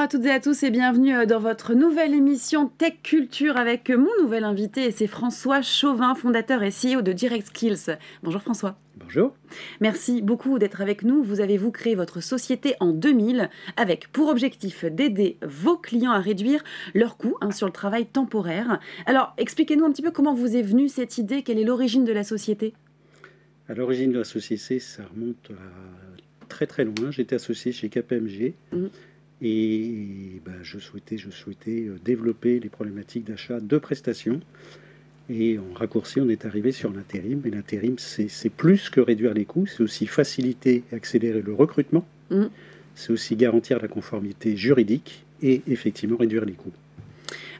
[0.00, 3.58] Bonjour à toutes et à tous et bienvenue euh, dans votre nouvelle émission Tech Culture
[3.58, 7.98] avec mon nouvel invité, c'est François Chauvin, fondateur et CEO de Direct Skills.
[8.22, 8.78] Bonjour François.
[8.96, 9.34] Bonjour.
[9.82, 11.22] Merci beaucoup d'être avec nous.
[11.22, 16.18] Vous avez vous créé votre société en 2000 avec pour objectif d'aider vos clients à
[16.18, 16.64] réduire
[16.94, 18.80] leurs coûts hein, sur le travail temporaire.
[19.04, 22.12] Alors expliquez-nous un petit peu comment vous est venue cette idée, quelle est l'origine de
[22.14, 22.72] la société?
[23.68, 27.10] À l'origine de la société, ça remonte à très très loin.
[27.10, 28.54] J'étais associé chez KPMG.
[28.72, 28.86] Mmh.
[29.42, 34.40] Et ben, je souhaitais, je souhaitais euh, développer les problématiques d'achat de prestations.
[35.30, 37.40] Et en raccourci, on est arrivé sur l'intérim.
[37.44, 42.04] Et l'intérim, c'est plus que réduire les coûts, c'est aussi faciliter et accélérer le recrutement.
[42.30, 42.46] Mm.
[42.96, 46.72] C'est aussi garantir la conformité juridique et effectivement réduire les coûts.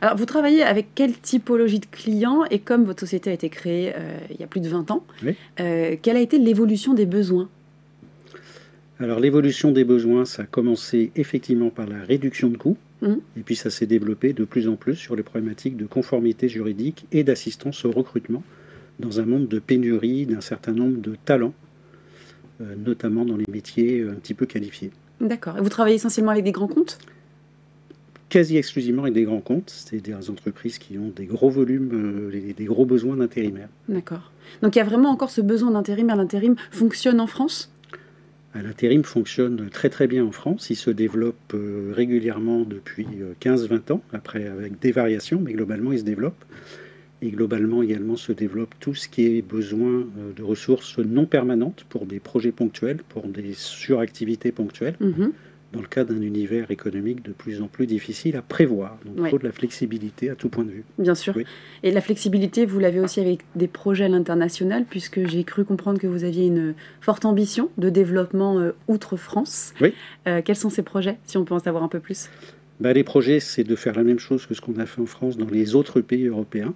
[0.00, 3.92] Alors, vous travaillez avec quelle typologie de clients Et comme votre société a été créée
[3.94, 5.04] euh, il y a plus de 20 ans,
[5.60, 7.48] euh, quelle a été l'évolution des besoins?
[9.00, 13.14] Alors l'évolution des besoins, ça a commencé effectivement par la réduction de coûts, mmh.
[13.38, 17.06] et puis ça s'est développé de plus en plus sur les problématiques de conformité juridique
[17.10, 18.42] et d'assistance au recrutement
[18.98, 21.54] dans un monde de pénurie d'un certain nombre de talents,
[22.60, 24.90] euh, notamment dans les métiers un petit peu qualifiés.
[25.20, 25.56] D'accord.
[25.56, 26.98] Et vous travaillez essentiellement avec des grands comptes?
[28.28, 32.52] Quasi exclusivement avec des grands comptes, c'est des entreprises qui ont des gros volumes, euh,
[32.54, 33.70] des gros besoins d'intérimaires.
[33.88, 34.30] D'accord.
[34.62, 36.16] Donc il y a vraiment encore ce besoin d'intérimaire.
[36.16, 37.72] L'intérim fonctionne en France?
[38.54, 40.70] L'intérim fonctionne très très bien en France.
[40.70, 43.06] Il se développe euh, régulièrement depuis
[43.40, 46.44] 15-20 euh, ans, après avec des variations, mais globalement il se développe.
[47.22, 51.84] Et globalement également se développe tout ce qui est besoin euh, de ressources non permanentes
[51.88, 54.96] pour des projets ponctuels, pour des suractivités ponctuelles.
[55.00, 55.32] Mhm
[55.72, 58.98] dans le cas d'un univers économique de plus en plus difficile à prévoir.
[59.04, 60.84] Donc il faut de la flexibilité à tout point de vue.
[60.98, 61.36] Bien sûr.
[61.82, 66.00] Et la flexibilité, vous l'avez aussi avec des projets à l'international, puisque j'ai cru comprendre
[66.00, 69.74] que vous aviez une forte ambition de développement euh, outre-France.
[69.80, 69.92] Oui.
[70.26, 72.28] Euh, quels sont ces projets, si on peut en savoir un peu plus?
[72.80, 75.06] Bah, Les projets, c'est de faire la même chose que ce qu'on a fait en
[75.06, 76.74] France dans les autres pays européens.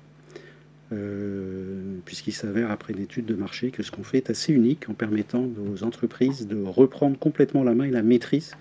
[0.93, 4.89] Euh, puisqu'il s'avère, après une étude de marché, que ce qu'on fait est assez unique
[4.89, 8.55] en permettant aux entreprises de reprendre complètement la main et la maîtrise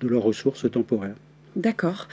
[0.00, 1.16] de leurs ressources temporaires.
[1.56, 2.08] D'accord.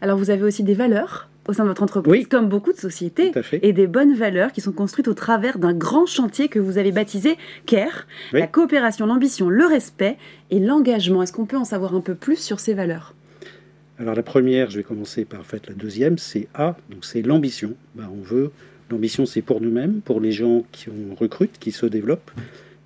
[0.00, 3.32] Alors vous avez aussi des valeurs au sein de votre entreprise, comme beaucoup de sociétés,
[3.42, 3.58] fait.
[3.62, 6.92] et des bonnes valeurs qui sont construites au travers d'un grand chantier que vous avez
[6.92, 10.18] baptisé CARE, la coopération, l'ambition, le respect
[10.50, 11.22] et l'engagement.
[11.22, 13.14] Est-ce qu'on peut en savoir un peu plus sur ces valeurs?
[13.98, 17.74] Alors la première, je vais commencer par fait, la deuxième, c'est A, donc c'est l'ambition.
[17.94, 18.50] Ben, on veut
[18.90, 22.30] l'ambition, c'est pour nous-mêmes, pour les gens qui on recrute, qui se développent,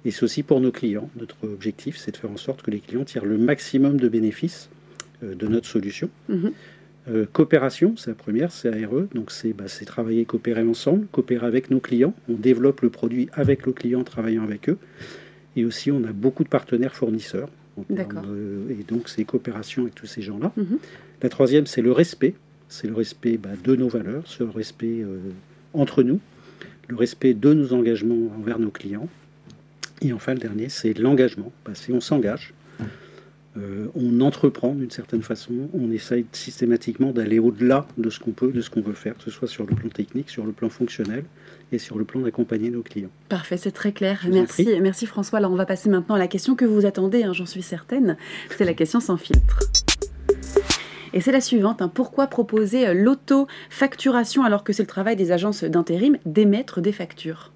[0.07, 1.11] et c'est aussi pour nos clients.
[1.19, 4.71] Notre objectif, c'est de faire en sorte que les clients tirent le maximum de bénéfices
[5.25, 6.09] euh, de notre solution.
[6.29, 6.53] Mhm.
[7.09, 9.09] Euh, coopération, c'est la première, c'est ARE.
[9.15, 12.15] Donc bah, c'est travailler, coopérer ensemble, coopérer avec nos clients.
[12.29, 14.79] On développe le produit avec le client, en travaillant avec eux.
[15.57, 17.49] Et aussi, on a beaucoup de partenaires fournisseurs.
[17.91, 20.53] Et donc, c'est coopération avec tous ces gens-là.
[20.57, 20.79] Mhm.
[21.21, 22.35] La troisième, c'est le respect.
[22.69, 25.19] C'est le respect bah, de nos valeurs, c'est le respect euh,
[25.73, 26.21] entre nous,
[26.89, 29.09] le respect de nos engagements envers nos clients
[30.03, 31.53] et enfin, le dernier, c'est l'engagement.
[31.65, 32.53] Parce on s'engage,
[33.57, 38.53] euh, on entreprend d'une certaine façon, on essaye systématiquement d'aller au-delà de ce qu'on peut,
[38.53, 40.69] de ce qu'on veut faire, que ce soit sur le plan technique, sur le plan
[40.69, 41.25] fonctionnel
[41.73, 43.11] et sur le plan d'accompagner nos clients.
[43.29, 44.27] Parfait, c'est très clair.
[44.31, 45.39] merci, merci François.
[45.39, 48.17] Alors on va passer maintenant à la question que vous attendez, hein, j'en suis certaine.
[48.57, 49.61] C'est la question sans filtre.
[51.15, 51.81] Et c'est la suivante.
[51.81, 51.89] Hein.
[51.89, 57.53] Pourquoi proposer euh, l'auto-facturation alors que c'est le travail des agences d'intérim d'émettre des factures?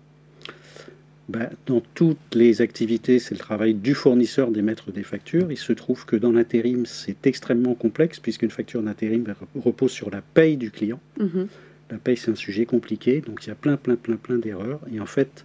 [1.31, 5.53] Bah, dans toutes les activités, c'est le travail du fournisseur d'émettre des factures.
[5.53, 9.25] Il se trouve que dans l'intérim, c'est extrêmement complexe puisqu'une facture d'intérim
[9.55, 11.01] repose sur la paye du client.
[11.21, 11.47] Mhm.
[11.91, 14.81] La paye, c'est un sujet compliqué, donc il y a plein, plein, plein, plein d'erreurs.
[14.93, 15.45] Et en fait,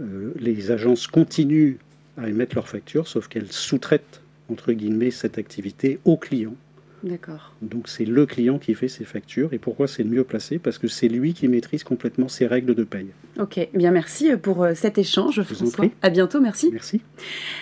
[0.00, 1.76] euh, les agences continuent
[2.16, 6.54] à émettre leurs factures, sauf qu'elles sous-traitent, entre guillemets, cette activité au client.
[7.04, 7.52] D'accord.
[7.60, 9.52] Donc c'est le client qui fait ses factures.
[9.52, 10.58] Et pourquoi c'est le mieux placé?
[10.58, 13.08] Parce que c'est lui qui maîtrise complètement ses règles de paye.
[13.38, 15.86] Ok, eh bien merci euh, pour euh, cet échange, François.
[16.00, 16.70] À bientôt, merci.
[16.72, 17.02] Merci.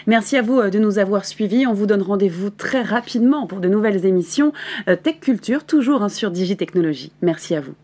[0.06, 1.66] Merci à vous euh, de nous avoir suivis.
[1.66, 4.52] On vous donne rendez-vous très rapidement pour de nouvelles émissions
[5.02, 7.11] Tech Culture, toujours hein, sur Digitechnologie.
[7.20, 7.75] Merci à vous.